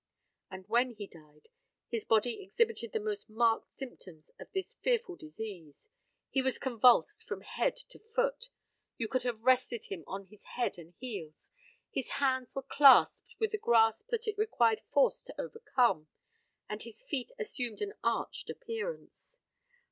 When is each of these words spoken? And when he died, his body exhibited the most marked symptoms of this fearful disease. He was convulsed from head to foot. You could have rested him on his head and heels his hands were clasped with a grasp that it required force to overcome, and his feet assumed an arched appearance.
And 0.49 0.67
when 0.67 0.95
he 0.95 1.05
died, 1.05 1.47
his 1.87 2.05
body 2.05 2.41
exhibited 2.41 2.91
the 2.91 2.99
most 2.99 3.29
marked 3.29 3.71
symptoms 3.71 4.31
of 4.39 4.51
this 4.51 4.73
fearful 4.81 5.15
disease. 5.15 5.91
He 6.31 6.41
was 6.41 6.57
convulsed 6.57 7.23
from 7.23 7.41
head 7.41 7.75
to 7.75 7.99
foot. 7.99 8.49
You 8.97 9.07
could 9.07 9.21
have 9.21 9.43
rested 9.43 9.83
him 9.91 10.03
on 10.07 10.25
his 10.25 10.43
head 10.43 10.79
and 10.79 10.95
heels 10.97 11.51
his 11.91 12.09
hands 12.09 12.55
were 12.55 12.63
clasped 12.63 13.35
with 13.37 13.53
a 13.53 13.59
grasp 13.59 14.07
that 14.07 14.27
it 14.27 14.39
required 14.39 14.81
force 14.91 15.21
to 15.25 15.39
overcome, 15.39 16.07
and 16.67 16.81
his 16.81 17.03
feet 17.03 17.31
assumed 17.37 17.79
an 17.81 17.93
arched 18.03 18.49
appearance. 18.49 19.39